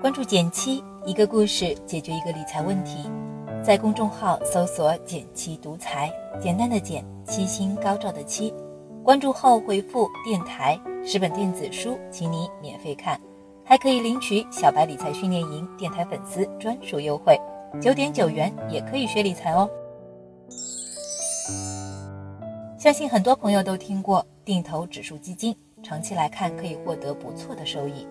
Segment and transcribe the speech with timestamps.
[0.00, 3.10] 关注简七，一个故事解决一个理财问题。
[3.62, 6.10] 在公众号搜索“简七独裁，
[6.40, 8.54] 简单的简，七星高照的七。
[9.02, 13.20] 关注后回复“电台”十本电子书，请你免费看，
[13.64, 17.38] 还可以领取小白理财训练营电台粉丝专属优惠，
[17.80, 19.68] 九点九元也可以学理财哦。
[22.78, 25.52] 相信很多朋友都听过定投指数基金，
[25.82, 28.06] 长期来看可以获得不错的收益。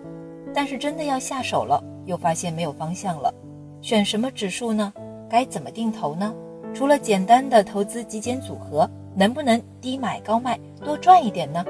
[0.52, 3.32] 但是真的要下手了，又发现没有方向了。
[3.80, 4.92] 选什么指数呢？
[5.26, 6.34] 该怎么定投呢？
[6.74, 11.64] 除了简单的投资极简组合，能不能低买高卖多赚一点呢？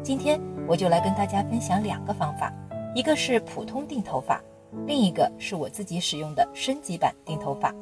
[0.00, 2.54] 今天我就来跟大家分享两个方法，
[2.94, 4.40] 一个是普通定投法，
[4.86, 7.74] 另一个是我自己使用的升级版定投法。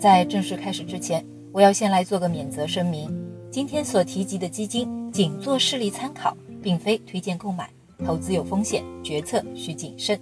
[0.00, 3.08] 在正式开始之前，我要先来做个免责声明：
[3.50, 6.36] 今天所提及的基金仅做示例参考。
[6.62, 7.70] 并非推荐购买，
[8.04, 10.20] 投资有风险，决策需谨慎。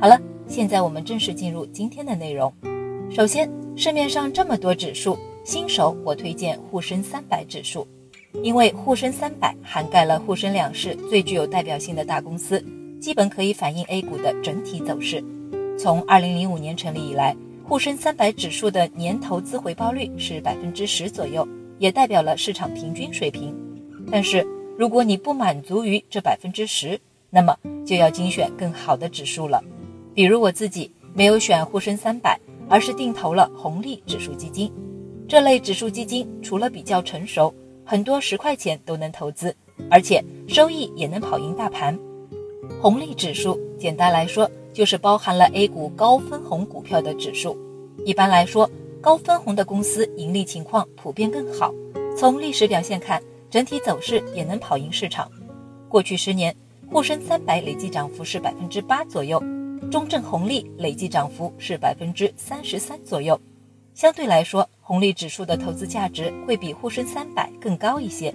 [0.00, 2.50] 好了，现在我们正式进入今天的内容。
[3.10, 7.86] 首先，市面上这么多指数，新手我推荐沪深三百指数，
[8.42, 12.64] 因为沪深三百涵盖了沪深两市最具有代表性的大公司，
[12.98, 15.22] 基本可以反映 A 股的整体走势。
[15.78, 21.46] 从二零零五年成立以来，沪深三百指数的年投资回报率是百分之十左右，
[21.78, 23.54] 也代表了市场平均水平。
[24.10, 24.46] 但是，
[24.76, 29.62] 如果你不满足于这百分之十，那么就要精选更好的指数了。
[30.12, 34.70] 比如我自己没有选沪深三百，而是定投了红利指数基金。
[35.26, 39.54] 这类指数基金除了比较成熟，很多十块钱都能投资，
[39.88, 41.98] 而且收益也能跑赢大盘。
[42.82, 47.56] 红利指数简单来说就是包含了 A 股高分红股票的指数。
[48.04, 48.70] 一般来说，
[49.00, 51.72] 高分红的公司盈利情况普遍更好。
[52.16, 53.22] 从历史表现看。
[53.52, 55.30] 整体走势也能跑赢市场。
[55.86, 56.56] 过去十年，
[56.90, 59.38] 沪深三百累计涨幅是百分之八左右，
[59.90, 63.38] 中证红利累计涨幅是百分之三十三左右。
[63.92, 68.32] 相对来说，红利指数的投资价值会比沪深三百更高一些。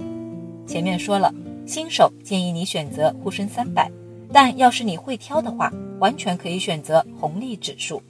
[0.68, 1.34] 前面说了，
[1.66, 3.92] 新手建议你选择沪深三百，
[4.32, 8.02] 但要是你会挑的话，完全可以选择红利指数。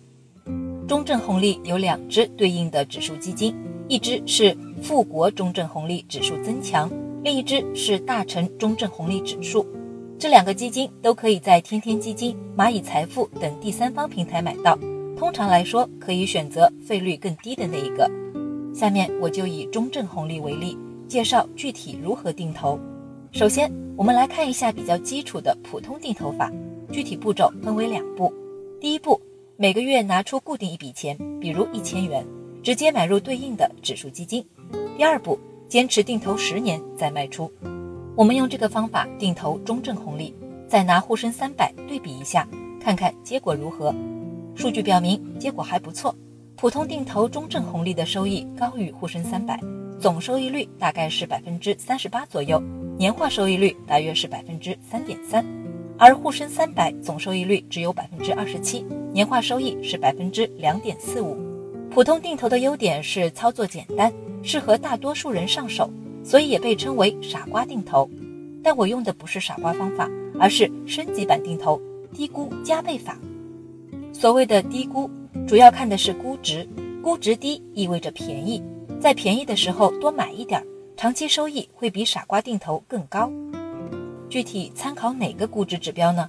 [0.88, 3.55] 中证红利有两只对应的指数基金。
[3.89, 6.91] 一只是富国中证红利指数增强，
[7.23, 9.66] 另一只是大成中证红利指数。
[10.19, 14.77] 这两个基金都可以在天天基金、蚂蚁财富等第三方平台买到。
[15.17, 18.11] 通常来说，可以选择费率更低的那一个。
[18.75, 20.77] 下面我就以中证红利为例，
[21.07, 22.77] 介绍具体如何定投。
[23.31, 26.52] 首先，我们来看一下比较基础的普通定投法，
[26.91, 28.31] 具体步骤分为两步。
[28.80, 29.19] 第一步，
[29.56, 32.24] 每个月拿出固定一笔钱，比如一千元。
[32.62, 34.46] 直接买入对应的指数基金。
[34.97, 37.52] 第二步，坚持定投十年再卖出。
[38.16, 40.36] 我们用这个方法定投中证红利，
[40.68, 42.47] 再拿沪深三百对比一下，
[42.80, 43.96] 看看结果如何。
[44.53, 46.13] 数据表明结果还不错，
[46.56, 49.59] 普通定投中证红利的收益高于沪深三百，
[50.00, 52.62] 总收益率大概是百分之三十八左右，
[52.97, 55.46] 年化收益率大约是百分之三点三，
[56.00, 61.38] 而沪深三百总收益率只有百分之二十七，年化收益是百分之两点四五。
[61.91, 65.88] 普通定投的优点是操作简单，适合大多数人上手，
[66.24, 68.09] 所以也被称为“傻瓜定投”。
[68.63, 70.09] 但我用的不是傻瓜方法，
[70.40, 71.80] 而是升级版定投，
[72.12, 73.16] 低估加倍法。
[74.12, 75.07] 所谓的低估，
[75.47, 76.68] 主要看的是估值，
[77.03, 78.59] 估值低意味着便宜，
[79.00, 80.59] 在便宜的时候多买一点，
[80.97, 83.31] 长期收益会比傻瓜定投更高。
[84.30, 86.28] 具体参考哪个估值指标呢？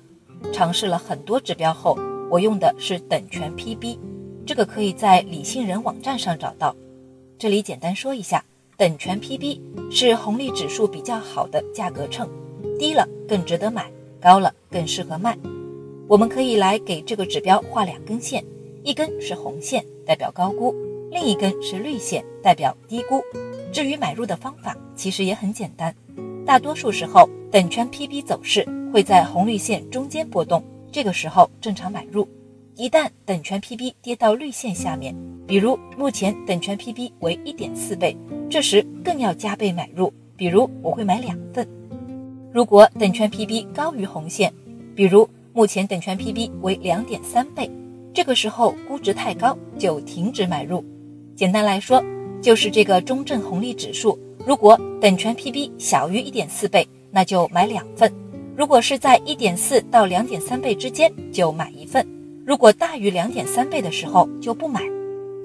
[0.53, 1.99] 尝试了很多指标后，
[2.31, 3.99] 我用的是等权 PB。
[4.45, 6.77] 这个可以在理性人网站上找到。
[7.39, 8.45] 这里简单说一下，
[8.77, 9.59] 等权 PB
[9.91, 12.29] 是红利指数比较好的价格秤，
[12.79, 13.91] 低了更值得买，
[14.21, 15.39] 高了更适合卖。
[16.07, 18.45] 我们可以来给这个指标画两根线，
[18.85, 20.75] 一根是红线，代表高估；
[21.11, 23.23] 另一根是绿线，代表低估。
[23.73, 25.95] 至于买入的方法，其实也很简单。
[26.47, 32.29] 大多数时候，等权 PB 走势会在红绿线中间波动，这个时候正常买入。
[32.77, 35.15] 一旦等权 PB 跌到绿线下面，
[35.47, 38.17] 比如目前等权 PB 为一点四倍，
[38.49, 40.13] 这时更要加倍买入。
[40.37, 41.69] 比如我会买两份。
[42.53, 44.53] 如果等权 PB 高于红线，
[44.95, 47.69] 比如目前等权 PB 为两点三倍，
[48.15, 50.85] 这个时候估值太高，就停止买入。
[51.35, 52.01] 简单来说，
[52.41, 58.09] 就是这个中证红利指数，如果等权 PB 小于一点四倍，那就买两份；
[58.57, 62.07] 如果是在一点四到两点三倍之间，就买一份。
[62.47, 64.83] 如果大于两点三倍的时候就不买，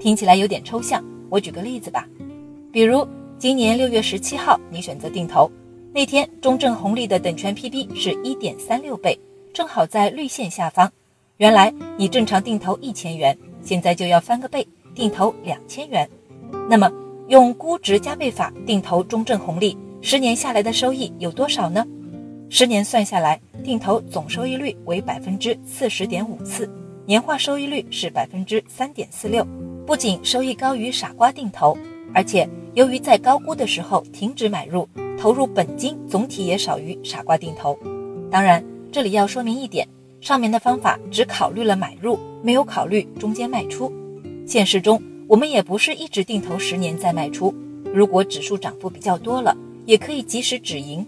[0.00, 1.04] 听起来有点抽象。
[1.28, 2.08] 我举个例子吧，
[2.72, 3.06] 比如
[3.38, 5.50] 今年六月十七号你选择定投，
[5.92, 9.18] 那天中证红利的等权 PB 是一点三六倍，
[9.52, 10.90] 正好在绿线下方。
[11.38, 16.08] 原来你正常定投一千元，现在就要翻个倍，定投两千元。
[16.68, 16.90] 那么
[17.28, 21.86] 用估值加倍法定投中证红利，十年下来的收益有多少呢？
[22.50, 26.70] 十年算下来，定投总收益率为百分之四十点五四，
[27.06, 29.46] 年化收益率是百分之三点四六。
[29.86, 31.76] 不仅收益高于傻瓜定投，
[32.14, 37.78] 而且由于在高估的时候停止买入，投入本金总体也少于傻瓜定投。
[38.30, 39.86] 当然，这里要说明一点。
[40.20, 43.92] 上面的方法只考虑了买入，没有考虑中间卖出。
[44.46, 45.02] 现实中，
[45.34, 47.52] 我们也不是一直定投十年再卖出。
[47.92, 49.52] 如果指数涨幅比较多了，
[49.84, 51.04] 也可以及时止盈。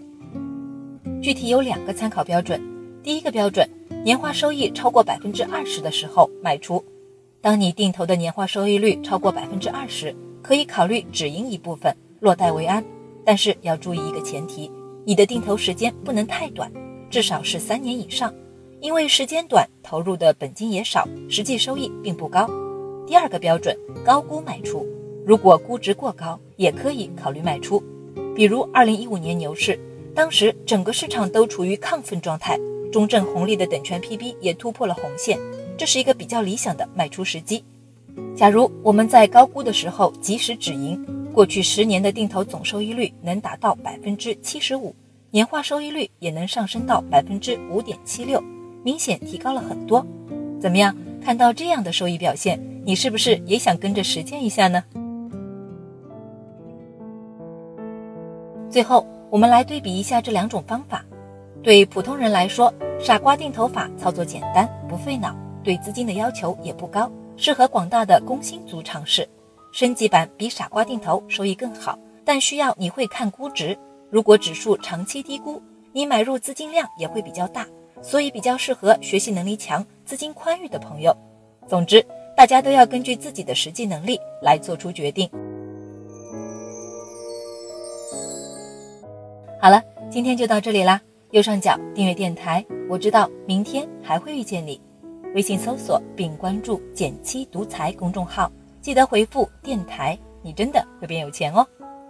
[1.21, 2.61] 具体有两个参考标准：
[3.01, 3.65] 第一个标准，
[4.03, 6.83] 年化收益超过百分之二十的时候卖出。
[7.39, 12.83] 当你定投的年化收益率超过百分之二十，可以考虑止盈一部分，落袋为安。
[13.23, 14.69] 但是要注意一个前提：
[15.05, 16.69] 你的定投时间不能太短，
[17.09, 18.33] 至少是三年以上。
[18.81, 22.45] 因为时间短，投入的本金也少，实际收益并不高。
[23.07, 23.73] 第二个标准，
[24.03, 24.85] 高估卖出。
[25.25, 27.81] 如果估值过高，也可以考虑卖出。
[28.35, 29.79] 比如二零一五年牛市，
[30.13, 32.59] 当时整个市场都处于亢奋状态，
[32.91, 35.39] 中证红利的等权 PB 也突破了红线，
[35.77, 37.63] 这是一个比较理想的卖出时机。
[38.35, 41.01] 假如我们在高估的时候及时止盈，
[41.33, 44.93] 过去十年的定投总收益率能达到百分之七十五，
[45.31, 48.43] 年化收益率也能上升到百分之五点七六。
[48.83, 50.05] 明显提高了很多，
[50.59, 50.93] 怎么样？
[51.23, 54.81] 看到这样的收益表现，你是不是也想跟着实践一下呢？
[58.69, 61.03] 最后，我们来对比一下这两种方法。
[61.61, 69.27] 对普通人来说，傻瓜定投法操作简单，不费脑，对资金的要求也不高，适合广大的工薪族尝试。
[69.73, 73.77] 升级版比傻瓜定投收益更好，但需要你会看估值。
[74.09, 75.61] 如果指数长期低估，
[75.91, 77.67] 你买入资金量也会比较大。
[78.01, 81.13] 所以比较适合学习能力强、资金宽裕的朋友。
[81.67, 82.05] 总之，
[82.37, 85.27] 大家都要根据自己的实际能力来做出决定。
[89.59, 89.81] 好了，
[90.11, 91.01] 今天就到这里啦。
[91.31, 94.79] 右上角订阅电台，我知道明天还会遇见你。
[95.33, 98.51] 微信搜索并关注“减七独裁”公众号，
[98.81, 101.65] 记得回复“电台”，你真的会变有钱哦。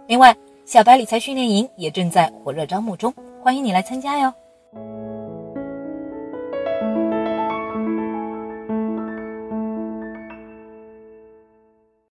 [0.08, 0.36] 另外，
[0.66, 4.30] 小白理财训练营也正在火热招募中，欢迎你来参加哟。